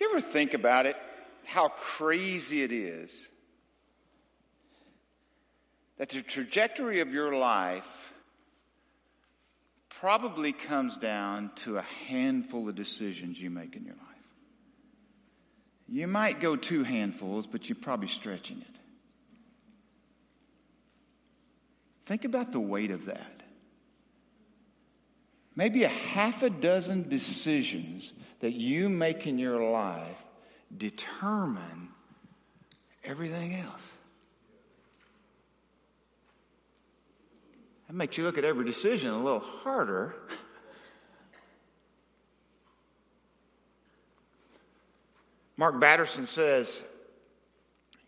[0.00, 0.96] You ever think about it?
[1.44, 3.14] How crazy it is
[5.98, 7.84] that the trajectory of your life
[10.00, 14.06] probably comes down to a handful of decisions you make in your life.
[15.86, 18.76] You might go two handfuls, but you're probably stretching it.
[22.06, 23.42] Think about the weight of that.
[25.54, 30.16] Maybe a half a dozen decisions that you make in your life
[30.76, 31.88] determine
[33.04, 33.86] everything else.
[37.86, 40.14] That makes you look at every decision a little harder.
[45.56, 46.82] Mark Batterson says,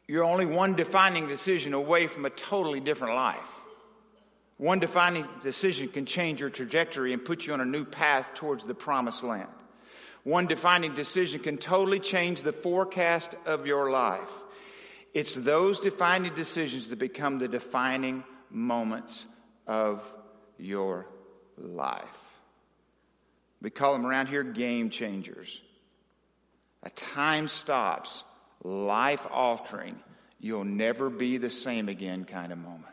[0.06, 3.38] You're only one defining decision away from a totally different life.
[4.56, 8.62] One defining decision can change your trajectory and put you on a new path towards
[8.64, 9.48] the promised land.
[10.24, 14.30] One defining decision can totally change the forecast of your life.
[15.14, 19.24] It's those defining decisions that become the defining moments
[19.66, 20.02] of
[20.58, 21.06] your
[21.58, 22.04] life.
[23.60, 25.60] We call them around here game changers.
[26.82, 28.24] A time stops,
[28.64, 29.96] life altering,
[30.40, 32.91] you'll never be the same again kind of moment.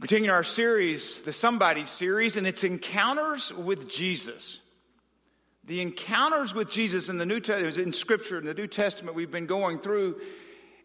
[0.00, 4.60] Continuing our series, the Somebody series, and it's encounters with Jesus.
[5.64, 9.32] The encounters with Jesus in the New Testament, in Scripture, in the New Testament, we've
[9.32, 10.20] been going through.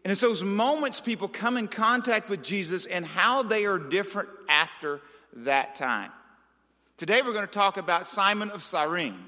[0.02, 4.30] And it's those moments people come in contact with Jesus and how they are different
[4.48, 5.00] after
[5.36, 6.10] that time.
[6.96, 9.20] Today we're going to talk about Simon of Cyrene.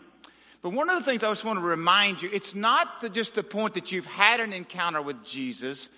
[0.62, 3.36] But one of the things I just want to remind you, it's not the, just
[3.36, 5.88] the point that you've had an encounter with Jesus.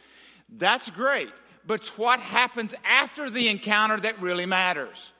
[0.51, 1.31] That's great
[1.69, 5.13] but it's what happens after the encounter that really matters.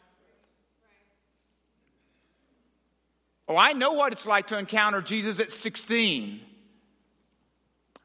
[3.47, 6.41] Oh, I know what it's like to encounter Jesus at 16.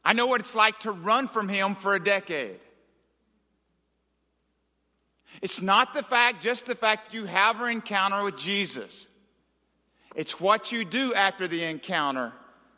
[0.03, 2.59] I know what it's like to run from him for a decade.
[5.41, 9.07] It's not the fact, just the fact that you have an encounter with Jesus.
[10.17, 12.33] It's what you do after the encounter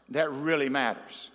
[0.10, 1.32] that really matters.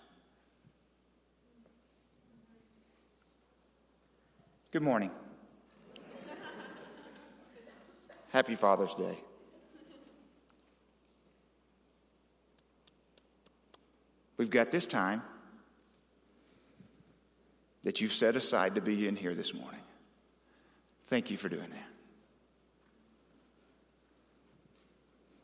[4.72, 5.10] Good morning.
[8.28, 9.19] Happy Father's Day.
[14.36, 15.22] We've got this time
[17.82, 19.80] that you've set aside to be in here this morning.
[21.09, 21.88] Thank you for doing that.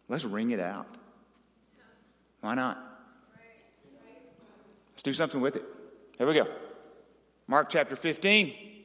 [0.09, 0.87] Let's ring it out.
[2.43, 2.79] Why not?
[4.93, 5.65] Let's do something with it.
[6.17, 6.47] Here we go.
[7.49, 8.76] Mark chapter 15.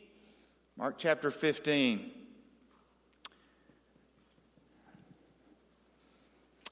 [0.82, 2.10] Mark chapter 15.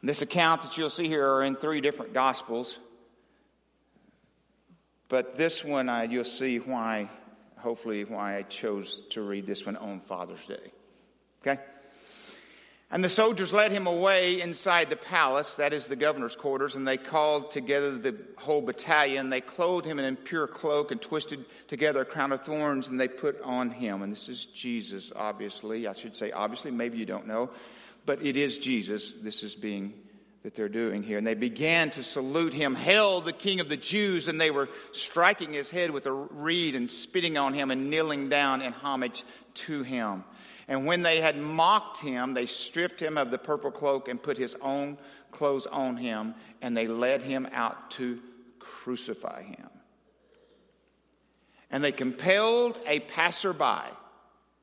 [0.01, 2.79] This account that you'll see here are in three different gospels.
[5.09, 7.07] But this one, uh, you'll see why,
[7.59, 10.71] hopefully, why I chose to read this one on Father's Day.
[11.43, 11.61] Okay?
[12.91, 16.87] And the soldiers led him away inside the palace, that is the governor's quarters, and
[16.87, 19.29] they called together the whole battalion.
[19.29, 22.99] They clothed him in a pure cloak and twisted together a crown of thorns, and
[22.99, 24.01] they put on him.
[24.01, 25.87] And this is Jesus, obviously.
[25.87, 27.51] I should say, obviously, maybe you don't know,
[28.07, 29.13] but it is Jesus.
[29.21, 29.93] This is being
[30.41, 31.19] that they're doing here.
[31.19, 34.27] And they began to salute him, Hail the King of the Jews!
[34.27, 38.29] And they were striking his head with a reed and spitting on him and kneeling
[38.29, 39.23] down in homage
[39.53, 40.23] to him.
[40.69, 44.37] And when they had mocked him, they stripped him of the purple cloak and put
[44.37, 44.99] his own
[45.31, 48.19] clothes on him, and they led him out to
[48.59, 49.67] crucify him.
[51.71, 53.81] And they compelled a passerby,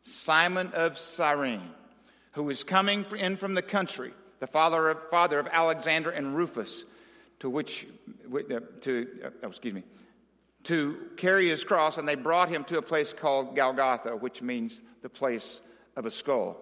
[0.04, 1.70] Simon of Cyrene,
[2.32, 6.84] who was coming in from the country, the father of, father of Alexander and Rufus,
[7.40, 7.84] to which,
[8.32, 9.82] uh, to, uh, oh, excuse me,
[10.64, 14.80] to carry his cross, and they brought him to a place called Golgotha, which means
[15.02, 15.60] the place
[15.96, 16.58] of a skull.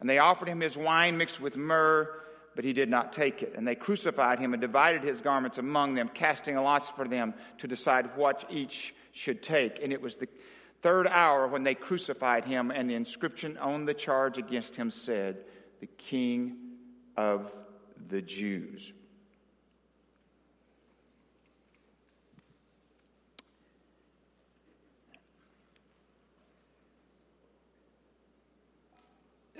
[0.00, 2.08] And they offered him his wine mixed with myrrh,
[2.56, 3.54] but he did not take it.
[3.56, 7.68] And they crucified him and divided his garments among them, casting lots for them to
[7.68, 9.82] decide what each should take.
[9.82, 10.28] And it was the
[10.80, 15.44] third hour when they crucified him, and the inscription on the charge against him said,
[15.80, 16.56] The King
[17.16, 17.56] of
[18.08, 18.92] the Jews.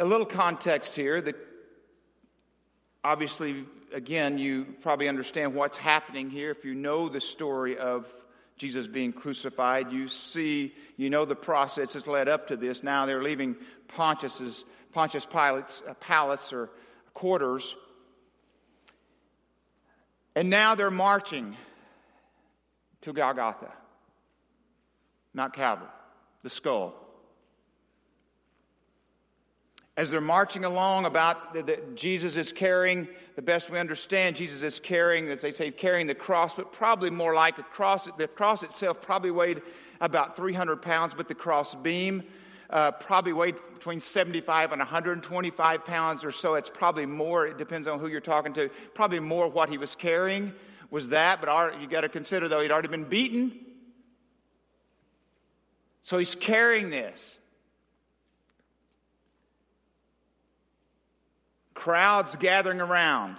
[0.01, 1.37] A little context here that
[3.05, 8.13] obviously, again, you probably understand what's happening here if you know the story of
[8.57, 9.93] Jesus being crucified.
[9.93, 12.83] You see, you know the process that's led up to this.
[12.83, 13.57] Now they're leaving
[13.89, 16.71] Pontius's, Pontius Pilate's uh, palace or
[17.13, 17.77] quarters.
[20.35, 21.59] And now they're marching
[23.03, 23.71] to Golgotha,
[25.35, 25.89] Mount Calvary,
[26.43, 27.10] the skull
[30.01, 33.07] as they're marching along about that Jesus is carrying,
[33.37, 37.11] the best we understand, Jesus is carrying, as they say, carrying the cross, but probably
[37.11, 38.09] more like a cross.
[38.17, 39.61] The cross itself probably weighed
[40.01, 42.23] about 300 pounds, but the cross beam
[42.71, 46.55] uh, probably weighed between 75 and 125 pounds or so.
[46.55, 47.47] It's probably more.
[47.47, 48.71] It depends on who you're talking to.
[48.95, 50.55] Probably more what he was carrying
[50.91, 53.53] was that, but our, you got to consider though he'd already been beaten.
[56.03, 57.37] So he's carrying this.
[61.81, 63.37] Crowds gathering around.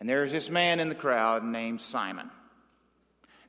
[0.00, 2.30] And there's this man in the crowd named Simon.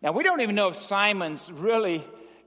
[0.02, 2.04] Now, we don't even know if Simon's really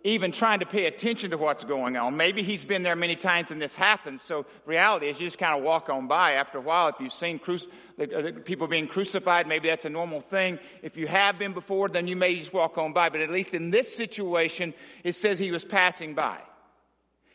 [0.07, 2.19] even trying to pay attention to what's going on.
[2.19, 4.21] Maybe he's been there many times and this happens.
[4.21, 6.33] So, reality is you just kind of walk on by.
[6.33, 7.57] After a while, if you've seen cru-
[7.99, 10.59] uh, the people being crucified, maybe that's a normal thing.
[10.83, 13.09] If you have been before, then you may just walk on by.
[13.09, 16.43] But at least in this situation, it says he was passing by.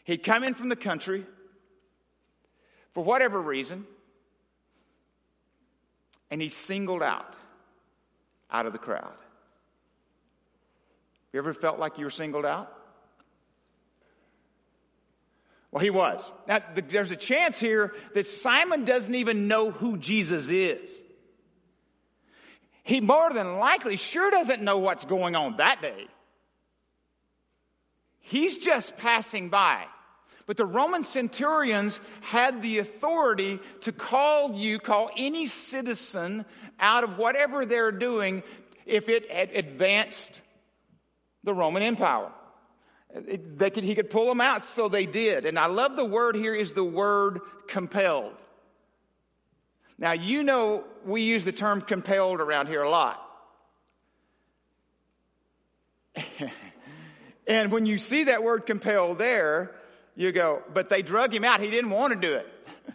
[0.09, 1.23] He'd come in from the country
[2.95, 3.85] for whatever reason,
[6.31, 7.35] and he's singled out
[8.50, 9.13] out of the crowd.
[11.31, 12.75] You ever felt like you were singled out?
[15.69, 16.31] Well, he was.
[16.47, 20.89] Now, there's a chance here that Simon doesn't even know who Jesus is.
[22.81, 26.07] He more than likely sure doesn't know what's going on that day.
[28.17, 29.85] He's just passing by.
[30.50, 36.44] But the Roman centurions had the authority to call you, call any citizen
[36.80, 38.42] out of whatever they're doing
[38.88, 40.42] if it advanced
[41.44, 42.31] the Roman Empire.
[43.13, 45.46] They could, he could pull them out, so they did.
[45.46, 48.34] And I love the word here is the word compelled.
[50.00, 53.24] Now, you know we use the term compelled around here a lot.
[57.48, 59.75] and when you see that word compelled there,
[60.15, 61.61] you go, but they drug him out.
[61.61, 62.47] He didn't want to do it.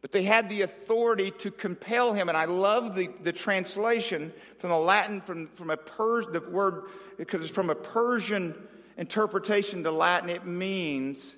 [0.00, 2.28] but they had the authority to compel him.
[2.28, 6.84] And I love the, the translation from the Latin, from, from a Pers- the word,
[7.18, 8.54] because it's from a Persian
[8.96, 11.36] interpretation to Latin, it means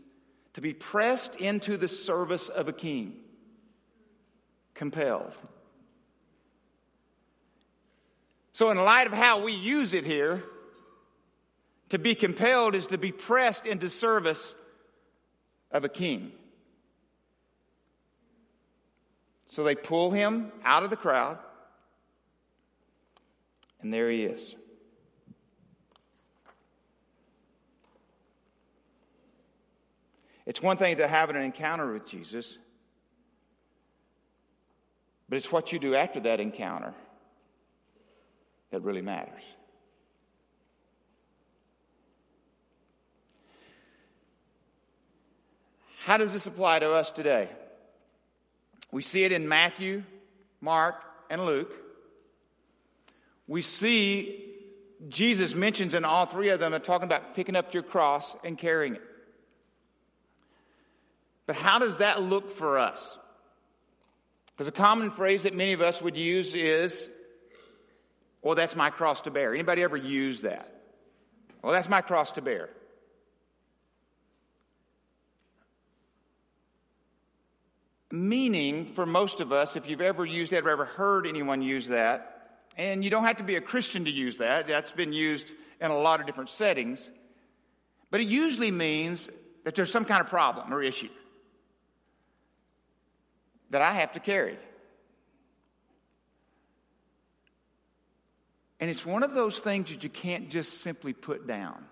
[0.54, 3.16] to be pressed into the service of a king.
[4.74, 5.36] Compelled.
[8.52, 10.44] So, in light of how we use it here,
[11.90, 14.54] to be compelled is to be pressed into service
[15.70, 16.32] of a king.
[19.46, 21.38] So they pull him out of the crowd,
[23.80, 24.54] and there he is.
[30.46, 32.58] It's one thing to have an encounter with Jesus,
[35.28, 36.94] but it's what you do after that encounter
[38.70, 39.42] that really matters.
[46.04, 47.48] How does this apply to us today?
[48.92, 50.02] We see it in Matthew,
[50.60, 50.96] Mark,
[51.30, 51.72] and Luke.
[53.46, 54.52] We see
[55.08, 58.58] Jesus mentions in all three of them, they're talking about picking up your cross and
[58.58, 59.02] carrying it.
[61.46, 63.18] But how does that look for us?
[64.52, 67.08] Because a common phrase that many of us would use is,
[68.42, 69.54] well, that's my cross to bear.
[69.54, 70.70] Anybody ever use that?
[71.62, 72.68] Well, that's my cross to bear.
[78.14, 81.88] Meaning for most of us, if you've ever used that or ever heard anyone use
[81.88, 82.30] that,
[82.76, 85.90] and you don't have to be a Christian to use that, that's been used in
[85.90, 87.10] a lot of different settings,
[88.10, 89.28] but it usually means
[89.64, 91.08] that there's some kind of problem or issue
[93.70, 94.58] that I have to carry.
[98.78, 101.84] And it's one of those things that you can't just simply put down.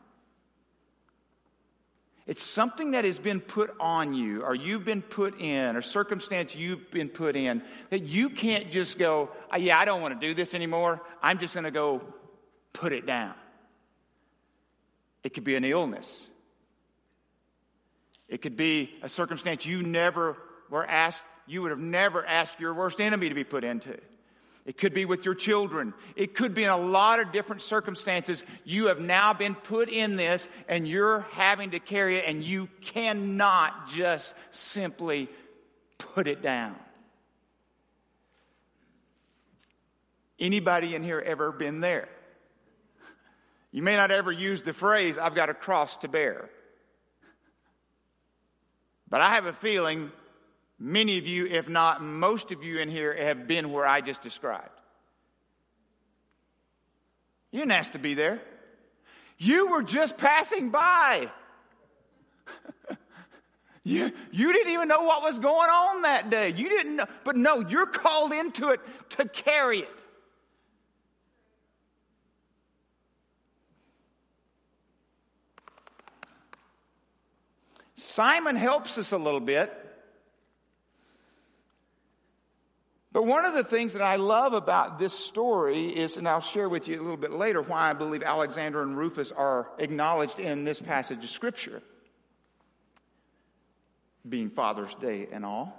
[2.27, 6.55] It's something that has been put on you, or you've been put in, or circumstance
[6.55, 10.27] you've been put in, that you can't just go, oh, yeah, I don't want to
[10.27, 11.01] do this anymore.
[11.21, 12.01] I'm just going to go
[12.73, 13.35] put it down.
[15.25, 16.27] It could be an illness.
[18.29, 20.37] It could be a circumstance you never
[20.71, 23.99] were asked, you would have never asked your worst enemy to be put into.
[24.65, 25.93] It could be with your children.
[26.15, 28.45] It could be in a lot of different circumstances.
[28.65, 32.69] You have now been put in this and you're having to carry it, and you
[32.81, 35.29] cannot just simply
[35.99, 36.77] put it down.
[40.39, 42.09] Anybody in here ever been there?
[43.73, 46.51] You may not ever use the phrase, I've got a cross to bear.
[49.09, 50.13] But I have a feeling
[50.83, 54.21] many of you, if not most of you in here, have been where I just
[54.21, 54.69] described.
[57.53, 58.41] You didn't ask to be there.
[59.39, 61.31] You were just passing by.
[63.85, 66.49] you, you didn't even know what was going on that day.
[66.51, 67.07] You didn't know.
[67.25, 69.89] But no, you're called into it to carry it.
[77.95, 79.82] Simon helps us a little bit.
[83.23, 86.69] But one of the things that I love about this story is, and I'll share
[86.69, 90.65] with you a little bit later why I believe Alexander and Rufus are acknowledged in
[90.65, 91.83] this passage of Scripture,
[94.29, 95.73] being Father's Day and all.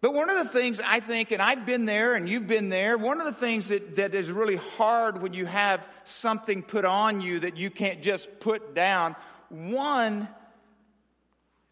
[0.00, 2.98] But one of the things I think, and I've been there and you've been there,
[2.98, 7.20] one of the things that, that is really hard when you have something put on
[7.20, 9.14] you that you can't just put down,
[9.50, 10.26] one,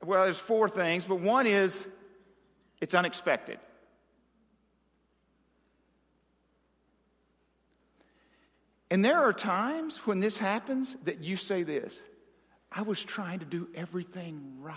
[0.05, 1.85] well, there's four things, but one is
[2.85, 3.59] it's unexpected.
[8.91, 12.03] And there are times when this happens that you say this
[12.71, 14.77] I was trying to do everything right.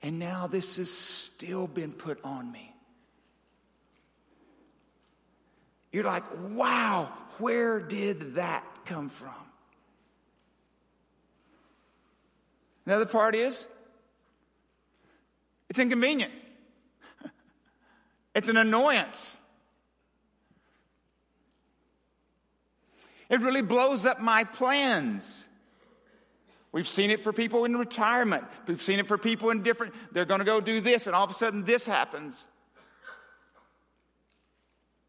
[0.00, 2.74] And now this has still been put on me.
[5.92, 9.34] You're like, wow, where did that come from?
[12.86, 13.66] Another part is,
[15.74, 16.32] it's inconvenient.
[18.32, 19.36] It's an annoyance.
[23.28, 25.44] It really blows up my plans.
[26.70, 28.44] We've seen it for people in retirement.
[28.68, 31.24] We've seen it for people in different, they're going to go do this, and all
[31.24, 32.46] of a sudden this happens.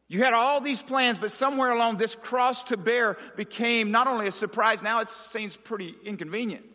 [0.08, 4.26] You had all these plans, but somewhere along this cross to bear became not only
[4.28, 6.66] a surprise, now it seems pretty inconvenient.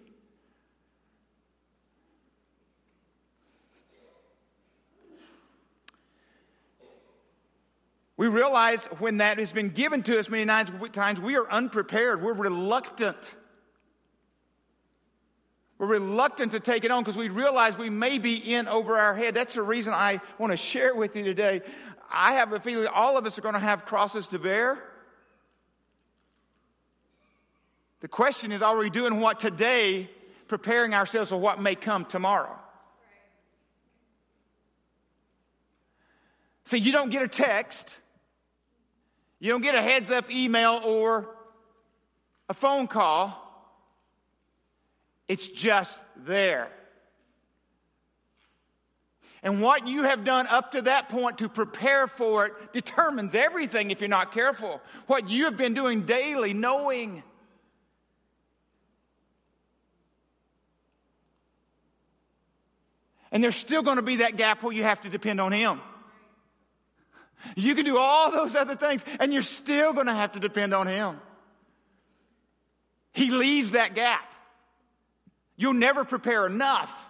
[8.21, 12.23] We realize when that has been given to us many times, we are unprepared.
[12.23, 13.17] We're reluctant
[15.79, 19.15] we're reluctant to take it on because we realize we may be in over our
[19.15, 19.35] head.
[19.35, 21.63] That's the reason I want to share with you today.
[22.13, 24.79] I have a feeling all of us are going to have crosses to bear.
[28.01, 30.11] The question is, are we doing what today,
[30.47, 32.55] preparing ourselves for what may come tomorrow?
[36.67, 37.91] See, you don't get a text,
[39.41, 41.29] you don't get a heads up email or
[42.49, 43.51] a phone call
[45.31, 46.69] it's just there.
[49.45, 53.93] And what you have done up to that point to prepare for it determines everything
[53.93, 54.81] if you're not careful.
[55.07, 57.23] What you have been doing daily, knowing.
[63.31, 65.81] And there's still going to be that gap where you have to depend on Him.
[67.57, 70.75] You can do all those other things, and you're still going to have to depend
[70.75, 71.21] on Him.
[73.13, 74.33] He leaves that gap.
[75.57, 77.07] You'll never prepare enough.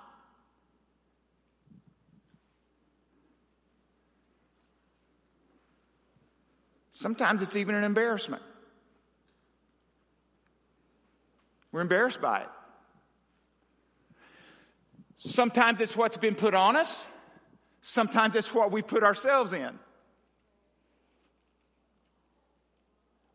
[6.90, 8.42] Sometimes it's even an embarrassment.
[11.72, 12.48] We're embarrassed by it.
[15.16, 17.06] Sometimes it's what's been put on us.
[17.82, 19.78] Sometimes it's what we put ourselves in.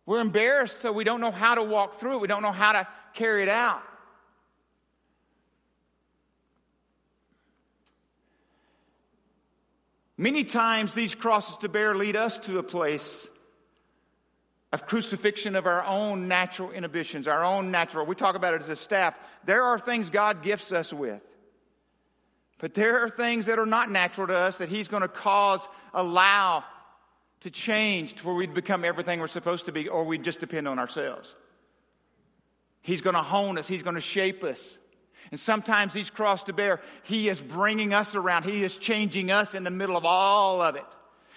[0.05, 2.21] We're embarrassed, so we don't know how to walk through it.
[2.21, 3.81] We don't know how to carry it out.
[10.17, 13.27] Many times these crosses to bear lead us to a place
[14.71, 18.05] of crucifixion of our own natural inhibitions, our own natural.
[18.05, 19.15] We talk about it as a staff.
[19.45, 21.21] There are things God gifts us with.
[22.59, 25.67] But there are things that are not natural to us that He's going to cause,
[25.93, 26.63] allow
[27.45, 30.67] to change to where we'd become everything we're supposed to be, or we just depend
[30.67, 31.35] on ourselves.
[32.81, 34.75] He's going to hone us, He's going to shape us.
[35.29, 36.81] And sometimes He's crossed to bear.
[37.03, 38.45] He is bringing us around.
[38.45, 40.85] He is changing us in the middle of all of it.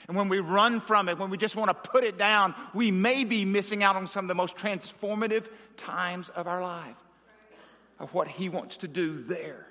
[0.08, 2.90] And when we run from it, when we just want to put it down, we
[2.90, 5.46] may be missing out on some of the most transformative
[5.76, 6.96] times of our life
[7.98, 9.66] of what He wants to do there.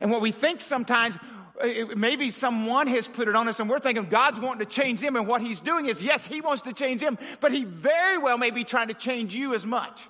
[0.00, 1.16] And what we think sometimes,
[1.60, 5.00] Uh, maybe someone has put it on us and we're thinking God's wanting to change
[5.00, 8.18] them, and what He's doing is, yes, He wants to change them, but He very
[8.18, 10.00] well may be trying to change you as much.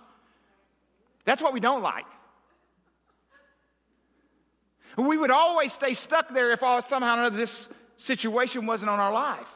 [1.25, 2.07] That's what we don't like.
[4.97, 9.01] We would always stay stuck there if all, somehow or another this situation wasn't on
[9.01, 9.51] our life.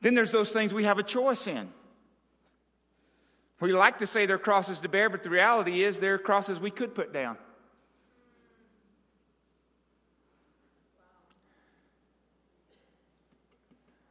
[0.00, 1.70] Then there's those things we have a choice in.
[3.60, 6.70] We like to say they're crosses to bear, but the reality is they're crosses we
[6.70, 7.38] could put down.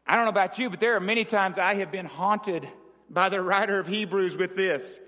[0.08, 2.68] I don't know about you, but there are many times I have been haunted
[3.10, 5.00] by the writer of Hebrews with this.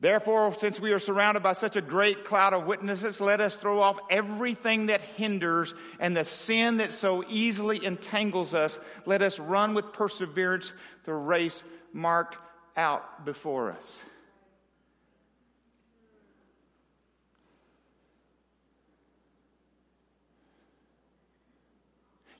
[0.00, 3.80] Therefore, since we are surrounded by such a great cloud of witnesses, let us throw
[3.80, 8.78] off everything that hinders and the sin that so easily entangles us.
[9.06, 10.72] Let us run with perseverance
[11.04, 12.38] the race marked
[12.78, 13.98] out before us.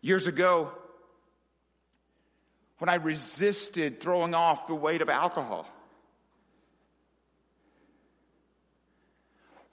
[0.00, 0.70] Years ago,
[2.78, 5.66] when I resisted throwing off the weight of alcohol,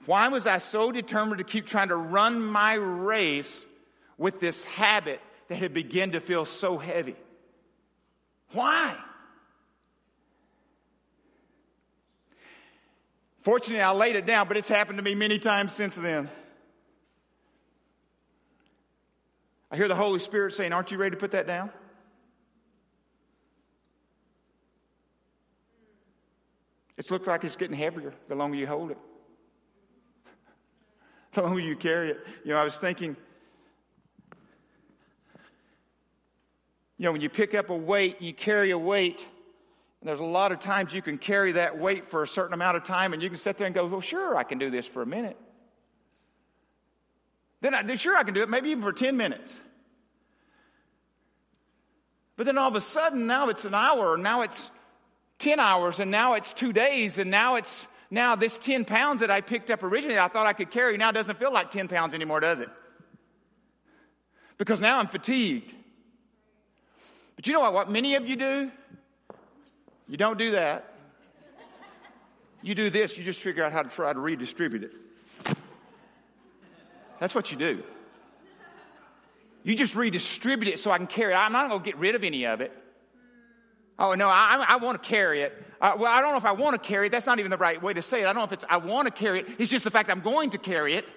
[0.07, 3.65] why was I so determined to keep trying to run my race
[4.17, 7.15] with this habit that had begun to feel so heavy?
[8.51, 8.98] Why?
[13.45, 16.27] Fortunately, I laid it down, but it's happened to me many times since then.
[19.69, 21.69] I hear the Holy Spirit saying, Aren't you ready to put that down?
[26.97, 28.97] It looks like it's getting heavier the longer you hold it,
[31.33, 32.25] the longer you carry it.
[32.43, 33.15] You know, I was thinking,
[36.97, 39.27] you know, when you pick up a weight, you carry a weight
[40.05, 42.77] and there's a lot of times you can carry that weight for a certain amount
[42.77, 44.85] of time and you can sit there and go, well, sure, I can do this
[44.85, 45.35] for a minute.
[47.62, 49.59] Then I, sure, I can do it, maybe even for 10 minutes.
[52.38, 54.69] But then all of a sudden, now it's an hour, now it's
[55.39, 59.31] 10 hours, and now it's two days, and now it's, now this 10 pounds that
[59.31, 61.87] I picked up originally, I thought I could carry, now it doesn't feel like 10
[61.87, 62.70] pounds anymore, does it?
[64.59, 65.74] Because now I'm fatigued.
[67.35, 68.72] But you know what, what many of you do?
[70.07, 70.94] You don't do that.
[72.61, 75.55] You do this, you just figure out how to try to redistribute it.
[77.20, 77.83] That's what you do.
[79.63, 81.37] You just redistribute it so I can carry it.
[81.37, 82.72] I'm not going to get rid of any of it.
[83.98, 85.53] Oh, no, I, I want to carry it.
[85.79, 87.11] Uh, well, I don't know if I want to carry it.
[87.11, 88.24] That's not even the right way to say it.
[88.24, 89.48] I don't know if it's I want to carry it.
[89.57, 91.07] It's just the fact I'm going to carry it.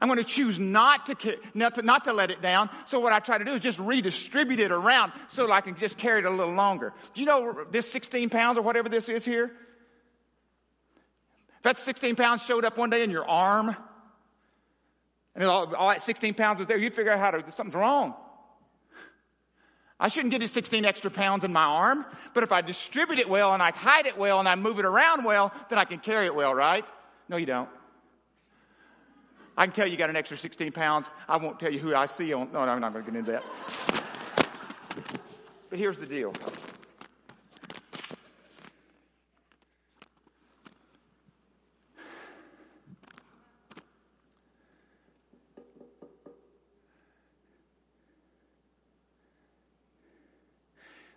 [0.00, 2.70] I'm going to choose not to, not to, not to let it down.
[2.86, 5.76] So what I try to do is just redistribute it around so that I can
[5.76, 6.94] just carry it a little longer.
[7.12, 9.52] Do you know this 16 pounds or whatever this is here?
[11.56, 13.76] If that 16 pounds showed up one day in your arm,
[15.34, 18.14] and all, all that 16 pounds was there, you'd figure out how to, something's wrong.
[20.02, 23.52] I shouldn't get 16 extra pounds in my arm, but if I distribute it well
[23.52, 26.24] and I hide it well and I move it around well, then I can carry
[26.24, 26.86] it well, right?
[27.28, 27.68] No, you don't.
[29.56, 31.06] I can tell you got an extra 16 pounds.
[31.28, 32.52] I won't tell you who I see on.
[32.52, 33.44] No, no I'm not going to get into that.
[35.68, 36.32] But here's the deal.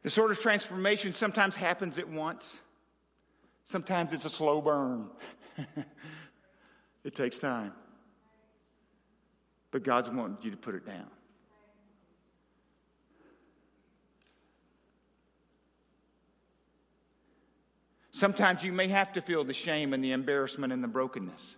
[0.03, 2.59] The sort of transformation sometimes happens at once.
[3.63, 5.09] Sometimes it's a slow burn.
[7.05, 7.71] it takes time.
[9.73, 11.07] But God's wanting you to put it down.
[18.11, 21.55] Sometimes you may have to feel the shame and the embarrassment and the brokenness.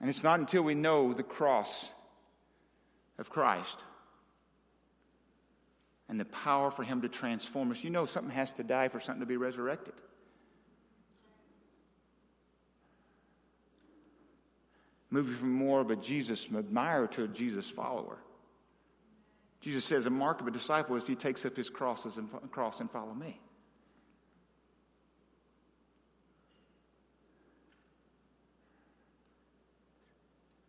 [0.00, 1.90] And it's not until we know the cross
[3.18, 3.78] of Christ
[6.08, 7.84] and the power for Him to transform us.
[7.84, 9.92] You know, something has to die for something to be resurrected.
[15.12, 18.18] Moving from more of a Jesus admirer to a Jesus follower.
[19.60, 22.80] Jesus says a mark of a disciple is he takes up his crosses and cross
[22.80, 23.38] and follow me.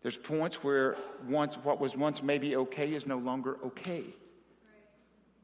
[0.04, 0.98] There's points where
[1.30, 4.04] once what was once maybe okay is no longer okay.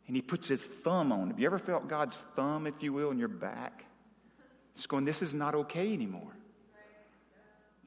[0.08, 1.32] And he puts his thumb on it.
[1.32, 3.86] Have you ever felt God's thumb, if you will, in your back?
[4.76, 6.34] It's going, this is not okay anymore.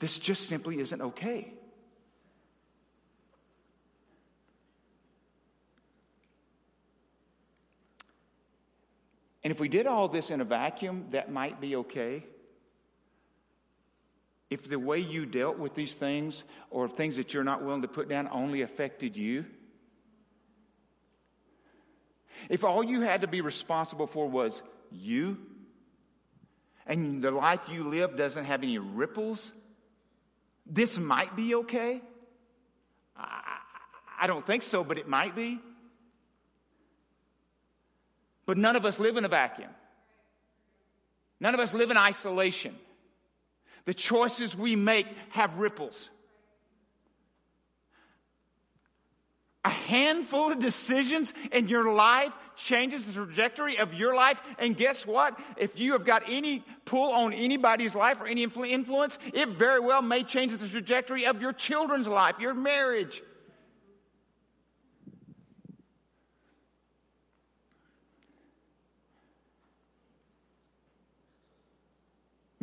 [0.03, 1.53] This just simply isn't okay.
[9.45, 12.25] And if we did all this in a vacuum, that might be okay.
[14.53, 17.89] if the way you dealt with these things or things that you're not willing to
[17.89, 19.47] put down only affected you?
[22.51, 25.39] If all you had to be responsible for was you,
[26.87, 29.53] and the life you live doesn't have any ripples,
[30.67, 32.01] this might be okay.
[33.17, 33.59] I,
[34.21, 35.61] I don't think so, but it might be.
[38.47, 39.71] But none of us live in a vacuum.
[41.41, 42.77] None of us live in isolation.
[43.85, 46.11] The choices we make have ripples.
[49.65, 54.41] A handful of decisions in your life changes the trajectory of your life.
[54.59, 55.39] And guess what?
[55.57, 60.03] If you have got any pull on anybody's life or any influence, it very well
[60.03, 63.23] may change the trajectory of your children's life, your marriage.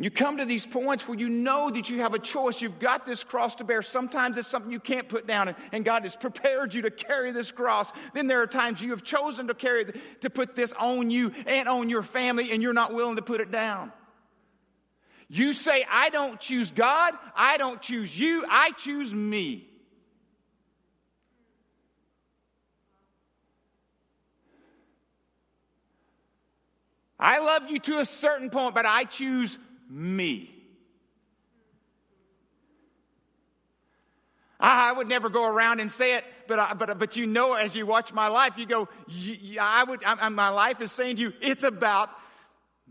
[0.00, 2.62] You come to these points where you know that you have a choice.
[2.62, 3.82] You've got this cross to bear.
[3.82, 7.52] Sometimes it's something you can't put down, and God has prepared you to carry this
[7.52, 7.92] cross.
[8.14, 11.68] Then there are times you have chosen to carry, to put this on you and
[11.68, 13.92] on your family, and you're not willing to put it down.
[15.28, 19.68] You say, I don't choose God, I don't choose you, I choose me.
[27.18, 29.58] I love you to a certain point, but I choose
[29.90, 30.54] me.
[34.60, 37.74] I would never go around and say it, but, I, but, but you know, as
[37.74, 38.88] you watch my life, you go,
[39.58, 42.10] I would, I, my life is saying to you, it's about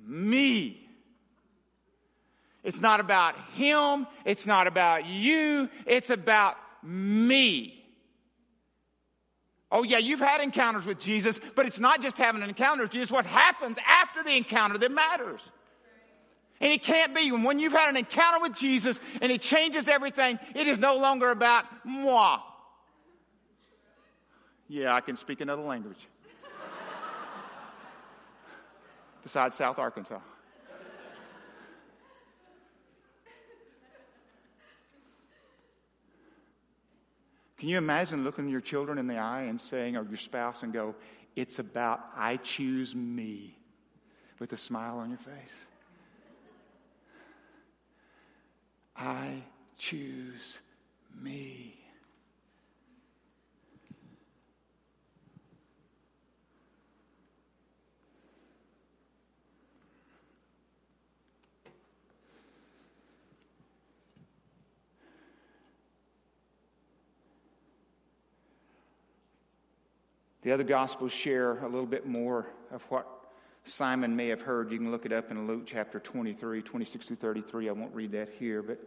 [0.04, 0.88] me.
[2.64, 4.08] It's not about him.
[4.26, 5.70] It's not about you.
[5.86, 7.76] It's about me.
[9.72, 12.92] Oh, yeah, you've had encounters with Jesus, but it's not just having an encounter with
[12.92, 13.12] Jesus.
[13.12, 15.42] What happens after the encounter that matters.
[16.62, 17.32] And it can't be.
[17.32, 21.32] When you've had an encounter with Jesus and it changes everything, it is no longer
[21.32, 22.40] about moi.
[24.68, 26.08] Yeah, I can speak another language.
[29.24, 30.20] Besides South Arkansas.
[37.58, 40.72] Can you imagine looking your children in the eye and saying, or your spouse, and
[40.72, 40.96] go,
[41.36, 43.58] It's about I choose me
[44.40, 45.66] with a smile on your face?
[49.00, 49.42] I
[49.78, 50.58] choose
[51.22, 51.76] me.
[70.42, 73.19] The other Gospels share a little bit more of what
[73.70, 74.72] Simon may have heard.
[74.72, 77.70] You can look it up in Luke chapter 23, 26 through 33.
[77.70, 78.80] I won't read that here, but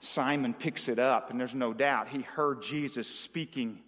[0.00, 3.80] Simon picks it up, and there's no doubt he heard Jesus speaking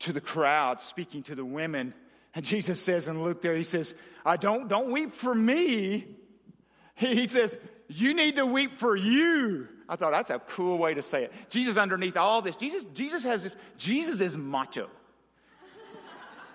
[0.00, 1.92] to the crowd, speaking to the women.
[2.34, 6.06] And Jesus says in Luke there, he says, I don't, don't weep for me.
[6.94, 9.68] He, says, you need to weep for you.
[9.88, 11.32] I thought that's a cool way to say it.
[11.50, 14.88] Jesus underneath all this, Jesus, Jesus has this, Jesus is macho.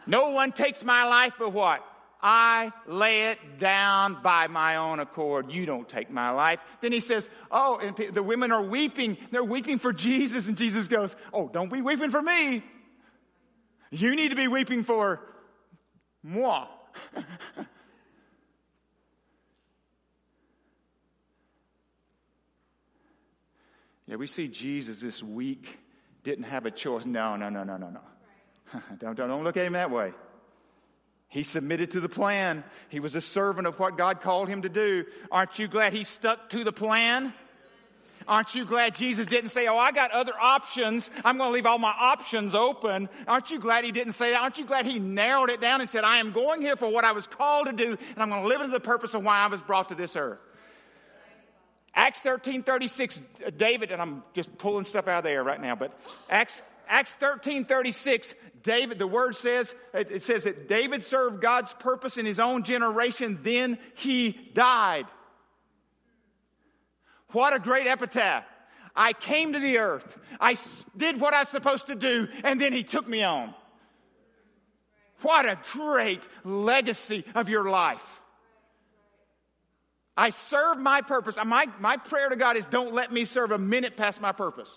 [0.10, 1.86] No one takes my life but what?
[2.22, 5.52] I lay it down by my own accord.
[5.52, 6.60] You don't take my life.
[6.82, 9.18] Then he says, Oh, and the women are weeping.
[9.32, 10.48] They're weeping for Jesus.
[10.48, 12.64] And Jesus goes, Oh, don't be weeping for me.
[13.92, 15.22] You need to be weeping for
[16.24, 16.68] moi.
[24.08, 25.78] yeah, we see Jesus this week
[26.24, 27.06] didn't have a choice.
[27.06, 28.02] No, no, no, no, no, no.
[29.00, 30.14] don't, don't, don't look at him that way.
[31.28, 32.64] He submitted to the plan.
[32.90, 35.06] He was a servant of what God called him to do.
[35.32, 37.34] Aren't you glad he stuck to the plan?
[38.28, 41.10] Aren't you glad Jesus didn't say, Oh, I got other options.
[41.24, 43.10] I'm going to leave all my options open.
[43.28, 44.42] Aren't you glad he didn't say that?
[44.42, 47.06] Aren't you glad he narrowed it down and said, I am going here for what
[47.06, 49.40] I was called to do, and I'm going to live into the purpose of why
[49.40, 50.40] I was brought to this earth?
[51.96, 53.20] Acts 13 36,
[53.58, 55.92] David, and I'm just pulling stuff out of there right now, but
[56.30, 62.18] Acts Acts 13 36, David, the word says, it says that David served God's purpose
[62.18, 65.06] in his own generation, then he died.
[67.32, 68.44] What a great epitaph.
[68.96, 70.56] I came to the earth, I
[70.98, 73.54] did what I was supposed to do, and then he took me on.
[75.22, 78.06] What a great legacy of your life.
[80.18, 81.38] I serve my purpose.
[81.46, 84.70] My, my prayer to God is don't let me serve a minute past my purpose.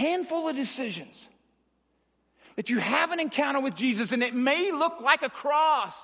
[0.00, 1.28] Handful of decisions
[2.56, 5.94] that you have an encounter with Jesus and it may look like a cross.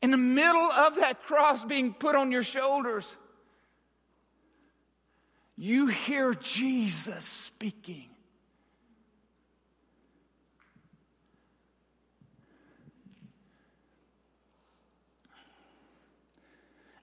[0.00, 3.06] In the middle of that cross being put on your shoulders,
[5.56, 8.08] you hear Jesus speaking.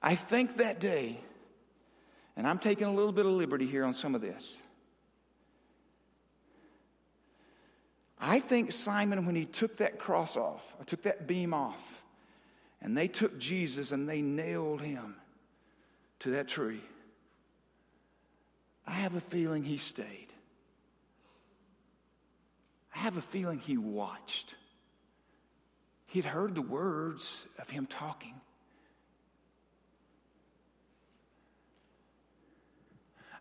[0.02, 1.20] I think that day,
[2.40, 4.56] and I'm taking a little bit of liberty here on some of this.
[8.18, 12.02] I think Simon, when he took that cross off, or took that beam off,
[12.82, 15.18] and they took Jesus and they nailed him
[16.20, 16.80] to that tree,
[18.88, 20.28] I have a feeling he stayed.
[22.96, 24.56] I have a feeling he watched.
[26.06, 28.36] He'd heard the words of him talking.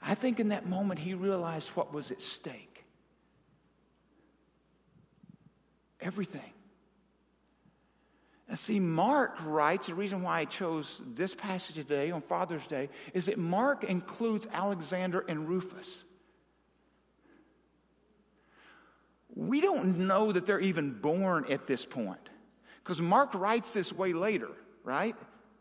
[0.08, 2.82] I think in that moment he realized what was at stake.
[6.00, 6.50] Everything.
[8.48, 12.88] Now, see, Mark writes, the reason why I chose this passage today on Father's Day
[13.12, 16.04] is that Mark includes Alexander and Rufus.
[19.34, 22.30] We don't know that they're even born at this point
[22.82, 24.48] because Mark writes this way later,
[24.84, 25.14] right?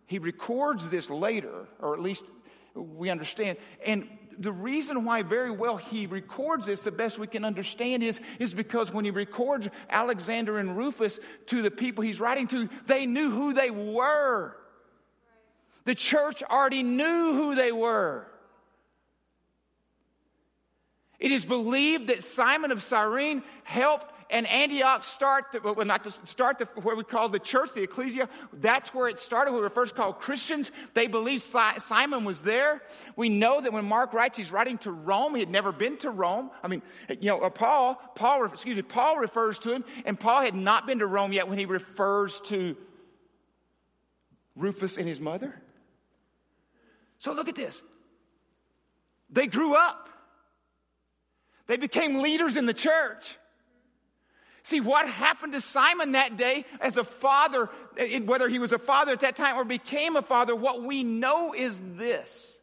[0.05, 2.23] He records this later, or at least
[2.73, 3.57] we understand.
[3.85, 4.07] And
[4.39, 8.53] the reason why very well he records this, the best we can understand is, is
[8.53, 13.29] because when he records Alexander and Rufus to the people he's writing to, they knew
[13.29, 14.55] who they were.
[15.85, 18.27] The church already knew who they were.
[21.19, 26.59] It is believed that Simon of Cyrene helped and Antioch start, the, well, not start
[26.59, 28.27] the, what we call the church, the ecclesia.
[28.53, 29.53] That's where it started.
[29.53, 30.71] We were first called Christians.
[30.93, 32.81] They believed Simon was there.
[33.15, 35.33] We know that when Mark writes, he's writing to Rome.
[35.33, 36.51] He had never been to Rome.
[36.61, 40.41] I mean, you know, uh, Paul, Paul, excuse me, Paul refers to him, and Paul
[40.41, 42.75] had not been to Rome yet when he refers to
[44.55, 45.55] Rufus and his mother.
[47.19, 47.81] So look at this.
[49.29, 50.09] They grew up.
[51.67, 53.37] They became leaders in the church.
[54.67, 57.69] See, what happened to Simon that day as a father,
[58.25, 61.53] whether he was a father at that time or became a father, what we know
[61.53, 62.53] is this.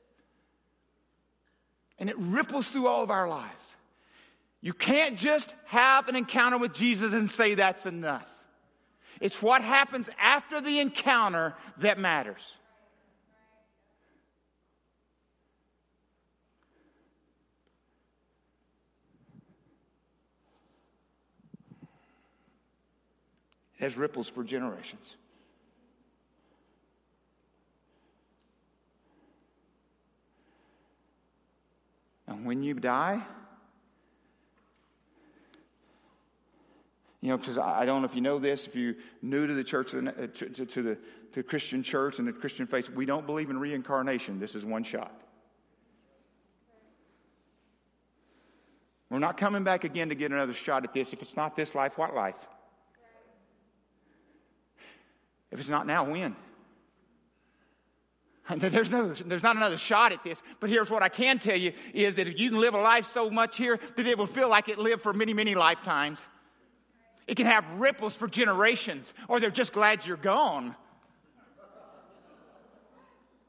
[1.98, 3.74] And it ripples through all of our lives.
[4.60, 8.28] You can't just have an encounter with Jesus and say that's enough.
[9.18, 12.54] It's what happens after the encounter that matters.
[23.84, 25.16] Has ripples for generations.
[32.26, 33.22] And when you die,
[37.20, 39.64] you know, because I don't know if you know this, if you're new to the
[39.64, 40.98] church, to, to, to the
[41.32, 44.38] to Christian church and the Christian faith, we don't believe in reincarnation.
[44.38, 45.20] This is one shot.
[49.10, 51.12] We're not coming back again to get another shot at this.
[51.12, 52.36] If it's not this life, what life?
[55.54, 56.34] If it's not now, when?
[58.56, 61.72] There's, no, there's not another shot at this, but here's what I can tell you
[61.94, 64.50] is that if you can live a life so much here that it will feel
[64.50, 66.20] like it lived for many, many lifetimes,
[67.26, 70.76] it can have ripples for generations, or they're just glad you're gone.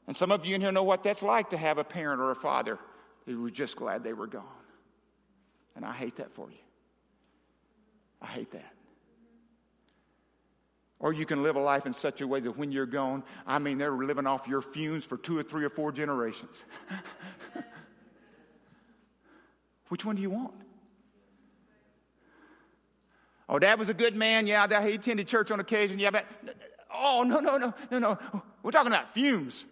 [0.06, 2.30] And some of you in here know what that's like to have a parent or
[2.30, 2.78] a father
[3.26, 4.44] who was just glad they were gone.
[5.74, 6.56] And I hate that for you.
[8.22, 8.75] I hate that.
[10.98, 13.58] Or you can live a life in such a way that when you're gone, I
[13.58, 16.62] mean, they're living off your fumes for two or three or four generations.
[19.88, 20.54] Which one do you want?
[23.48, 24.46] Oh, dad was a good man.
[24.46, 25.98] Yeah, he attended church on occasion.
[25.98, 26.24] Yeah, but
[26.92, 28.18] oh, no, no, no, no, no.
[28.62, 29.64] We're talking about fumes.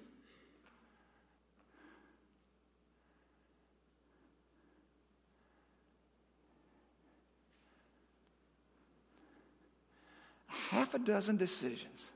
[10.70, 12.11] Half a dozen decisions.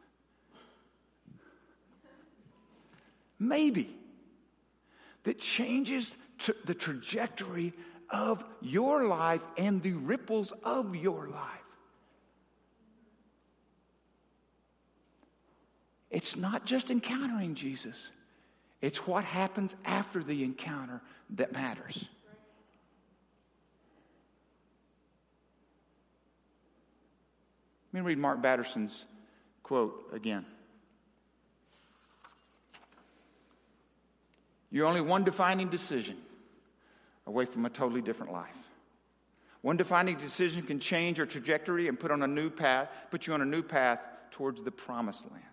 [3.38, 3.96] Maybe
[5.24, 6.16] that changes
[6.64, 7.72] the trajectory
[8.10, 11.58] of your life and the ripples of your life.
[16.10, 18.10] It's not just encountering Jesus,
[18.80, 22.04] it's what happens after the encounter that matters.
[27.92, 29.06] Let me read Mark Batterson's
[29.62, 30.44] quote again.
[34.70, 36.18] You're only one defining decision
[37.26, 38.54] away from a totally different life.
[39.62, 43.34] One defining decision can change your trajectory and put on a new path, put you
[43.34, 45.44] on a new path towards the promised land.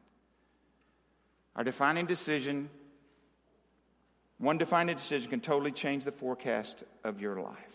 [1.56, 2.69] Our defining decision,
[4.38, 7.75] one defining decision can totally change the forecast of your life.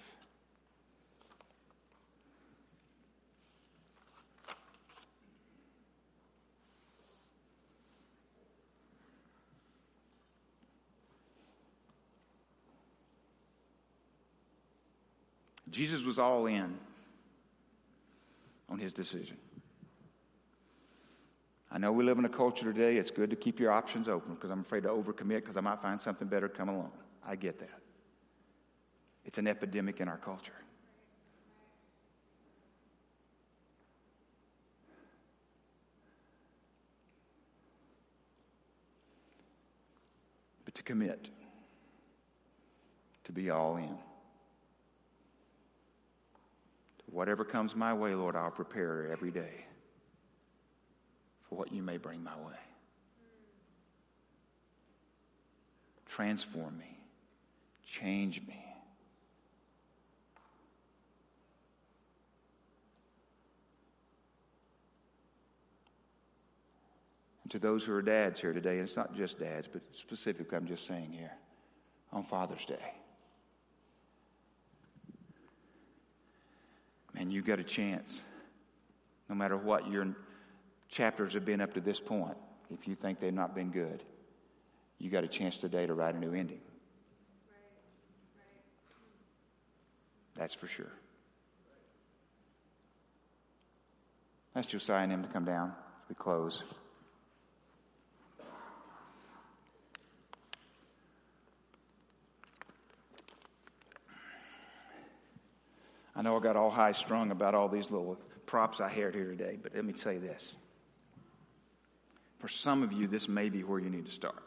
[15.71, 16.79] Jesus was all in
[18.69, 19.37] on his decision.
[21.73, 24.35] I know we live in a culture today, it's good to keep your options open
[24.35, 26.91] because I'm afraid to overcommit because I might find something better come along.
[27.25, 27.81] I get that.
[29.25, 30.53] It's an epidemic in our culture.
[40.65, 41.29] But to commit,
[43.25, 43.97] to be all in.
[47.11, 49.65] Whatever comes my way, Lord, I'll prepare every day
[51.49, 52.55] for what you may bring my way.
[56.07, 56.99] Transform me,
[57.85, 58.65] change me.
[67.43, 70.57] And to those who are dads here today, and it's not just dads, but specifically,
[70.57, 71.33] I'm just saying here
[72.13, 73.00] on Father's Day.
[77.21, 78.25] And you got a chance.
[79.29, 80.17] No matter what your
[80.89, 82.37] chapters have been up to this point,
[82.71, 84.03] if you think they've not been good,
[84.99, 86.61] you got a chance today to write a new ending.
[90.35, 90.91] That's for sure.
[94.57, 96.63] Ask Josiah and him to come down as we close.
[106.15, 109.31] I know I got all high strung about all these little props I had here
[109.31, 110.57] today, but let me say this.
[112.39, 114.43] For some of you, this may be where you need to start.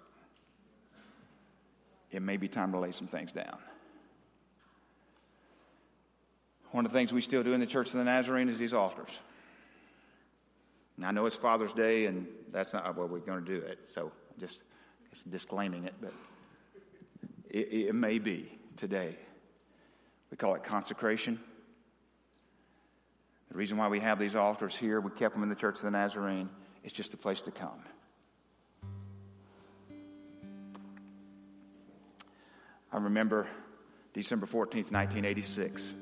[2.12, 3.58] It may be time to lay some things down.
[6.72, 8.74] One of the things we still do in the Church of the Nazarene is these
[8.74, 9.10] altars.
[10.98, 13.80] And I know it's Father's Day, and that's not what we're going to do it.
[13.94, 14.64] So just
[15.30, 16.14] disclaiming it, but
[17.50, 19.16] it, it may be today.
[20.32, 21.40] We call it consecration.
[23.54, 25.84] The reason why we have these altars here, we kept them in the Church of
[25.84, 26.50] the Nazarene,
[26.84, 27.84] it's just a place to come.
[32.92, 33.48] I remember
[34.16, 35.94] December 14th, 1986,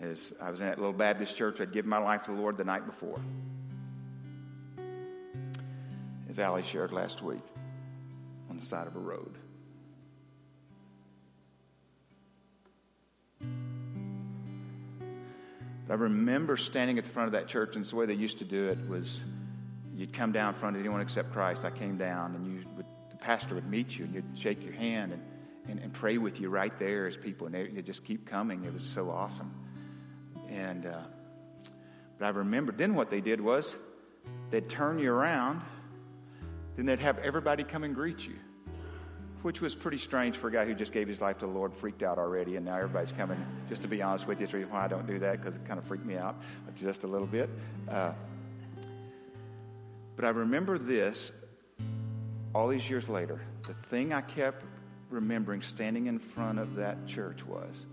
[0.00, 1.60] as I was in that little Baptist church.
[1.60, 3.20] I'd given my life to the Lord the night before.
[6.30, 7.44] As Ali shared last week,
[8.48, 9.36] on the side of a road.
[15.90, 18.38] But I remember standing at the front of that church, and the way they used
[18.38, 19.24] to do it was
[19.92, 23.16] you'd come down front, if anyone accept Christ, I came down, and you would, the
[23.16, 25.22] pastor would meet you, and you'd shake your hand and,
[25.68, 28.62] and, and pray with you right there as people, and they, would just keep coming.
[28.62, 29.52] It was so awesome.
[30.48, 31.00] And, uh,
[32.20, 33.74] but I remember then what they did was
[34.50, 35.60] they'd turn you around,
[36.76, 38.36] then they'd have everybody come and greet you
[39.42, 41.72] which was pretty strange for a guy who just gave his life to the Lord,
[41.74, 43.38] freaked out already, and now everybody's coming.
[43.68, 45.56] Just to be honest with you, it's the reason why I don't do that because
[45.56, 46.36] it kind of freaked me out
[46.76, 47.48] just a little bit.
[47.88, 48.12] Uh,
[50.16, 51.32] but I remember this
[52.54, 53.40] all these years later.
[53.66, 54.64] The thing I kept
[55.08, 57.86] remembering standing in front of that church was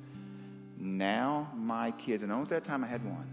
[0.77, 3.27] now my kids, and only at that time I had one,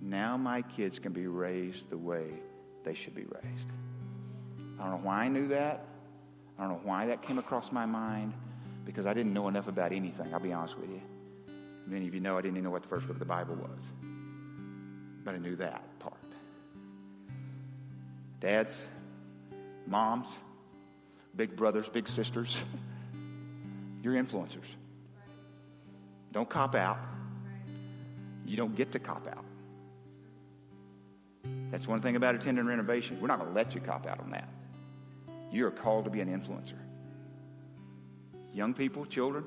[0.00, 2.26] now my kids can be raised the way
[2.84, 3.66] they should be raised.
[4.78, 5.86] I don't know why I knew that.
[6.58, 8.32] I don't know why that came across my mind
[8.84, 10.32] because I didn't know enough about anything.
[10.32, 11.00] I'll be honest with you.
[11.86, 13.56] Many of you know I didn't even know what the first book of the Bible
[13.56, 13.82] was,
[15.24, 16.14] but I knew that part.
[18.40, 18.86] Dads,
[19.86, 20.28] moms,
[21.36, 22.62] big brothers, big sisters,
[24.02, 24.66] you're influencers.
[26.32, 26.98] Don't cop out.
[28.46, 29.44] You don't get to cop out.
[31.70, 33.20] That's one thing about attending renovation.
[33.20, 34.48] We're not going to let you cop out on that.
[35.54, 36.74] You are called to be an influencer.
[38.52, 39.44] Young people, children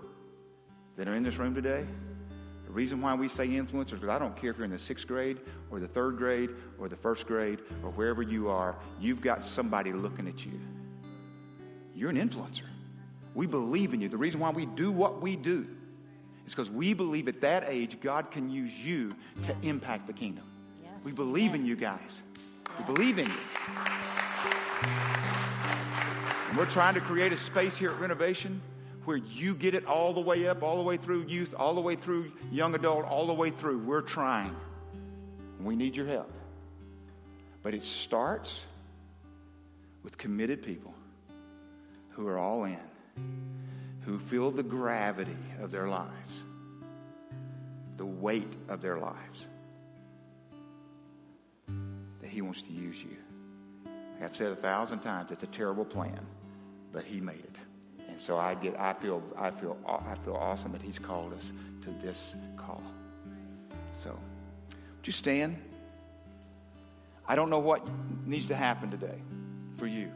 [0.95, 1.85] that are in this room today,
[2.65, 5.05] the reason why we say influencers because I don't care if you're in the sixth
[5.05, 5.39] grade
[5.69, 9.91] or the third grade or the first grade or wherever you are, you've got somebody
[9.91, 10.57] looking at you.
[11.93, 12.63] You're an influencer.
[13.35, 14.07] We believe in you.
[14.07, 15.67] The reason why we do what we do
[16.45, 20.45] is because we believe at that age God can use you to impact the kingdom.
[20.81, 21.03] Yes.
[21.03, 21.99] We believe in you guys.
[21.99, 22.77] Yes.
[22.79, 24.16] We believe in you.
[26.57, 28.63] We're trying to create a space here at Renovation
[29.05, 31.81] where you get it all the way up, all the way through youth, all the
[31.81, 33.77] way through young adult, all the way through.
[33.77, 34.55] We're trying.
[35.61, 36.31] We need your help.
[37.61, 38.65] But it starts
[40.01, 40.95] with committed people
[42.09, 42.79] who are all in,
[44.01, 46.43] who feel the gravity of their lives,
[47.97, 49.45] the weight of their lives,
[52.19, 53.15] that He wants to use you.
[54.23, 56.25] I've said a thousand times, it's a terrible plan,
[56.97, 57.59] but He made it.
[58.09, 61.53] And so I get, I feel, I feel, I feel awesome that He's called us
[61.83, 62.81] to this call.
[63.99, 64.17] So,
[64.69, 65.61] would you stand?
[67.27, 67.87] I don't know what
[68.25, 69.19] needs to happen today
[69.77, 70.11] for you.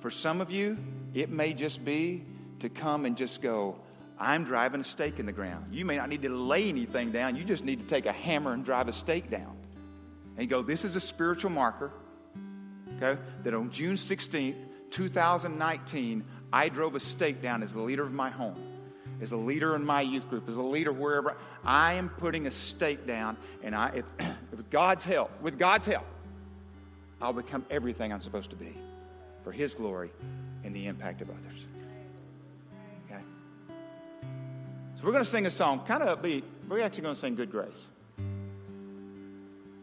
[0.00, 0.76] For some of you,
[1.14, 2.22] it may just be
[2.60, 3.76] to come and just go,
[4.18, 5.72] I'm driving a stake in the ground.
[5.72, 7.36] You may not need to lay anything down.
[7.36, 9.56] You just need to take a hammer and drive a stake down.
[10.36, 11.90] And go, this is a spiritual marker,
[12.98, 18.12] okay, that on June 16th, 2019, I drove a stake down as the leader of
[18.12, 18.56] my home,
[19.20, 21.36] as a leader in my youth group, as a leader wherever.
[21.64, 24.04] I am putting a stake down, and I, if,
[24.50, 26.06] with God's help, with God's help,
[27.20, 28.76] I'll become everything I'm supposed to be
[29.42, 30.10] for His glory
[30.64, 31.66] and the impact of others.
[33.06, 33.22] Okay?
[34.96, 36.42] So we're going to sing a song, kind of upbeat.
[36.68, 37.86] We're actually going to sing Good Grace.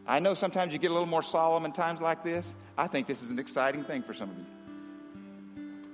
[0.06, 2.52] I know sometimes you get a little more solemn in times like this.
[2.76, 4.44] I think this is an exciting thing for some of you.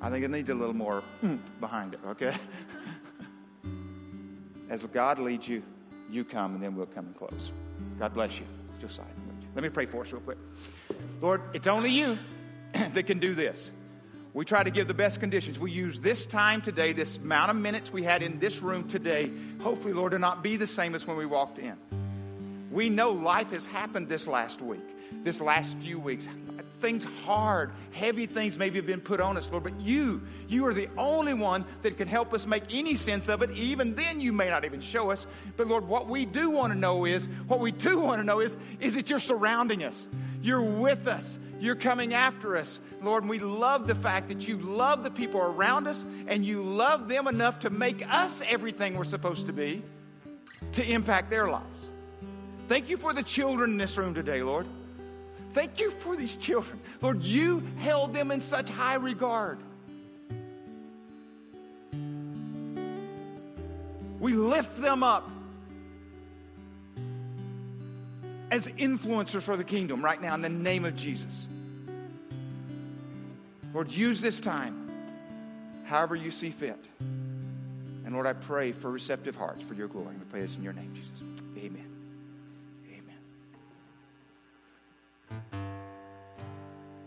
[0.00, 2.34] I think it needs a little more mm, behind it, okay?
[4.70, 5.62] As God leads you,
[6.10, 7.52] you come, and then we'll come and close.
[7.98, 8.46] God bless you.
[8.80, 9.04] Josiah.
[9.54, 10.38] Let me pray for us real quick.
[11.20, 12.18] Lord, it's only you
[12.72, 13.70] that can do this.
[14.32, 15.58] We try to give the best conditions.
[15.58, 19.30] We use this time today, this amount of minutes we had in this room today,
[19.60, 21.76] hopefully, Lord, to not be the same as when we walked in.
[22.70, 26.28] We know life has happened this last week, this last few weeks
[26.80, 30.74] things hard, heavy things maybe have been put on us, Lord, but you, you are
[30.74, 33.50] the only one that can help us make any sense of it.
[33.52, 35.26] Even then, you may not even show us.
[35.56, 38.40] But Lord, what we do want to know is, what we do want to know
[38.40, 40.08] is, is that you're surrounding us.
[40.42, 41.38] You're with us.
[41.60, 42.80] You're coming after us.
[43.02, 47.08] Lord, we love the fact that you love the people around us and you love
[47.08, 49.82] them enough to make us everything we're supposed to be
[50.72, 51.88] to impact their lives.
[52.68, 54.66] Thank you for the children in this room today, Lord.
[55.52, 56.80] Thank you for these children.
[57.00, 59.58] Lord, you held them in such high regard.
[64.20, 65.28] We lift them up
[68.50, 71.46] as influencers for the kingdom right now in the name of Jesus.
[73.72, 74.90] Lord, use this time
[75.84, 76.78] however you see fit.
[77.00, 80.14] And Lord, I pray for receptive hearts for your glory.
[80.16, 81.09] We pray this in your name, Jesus.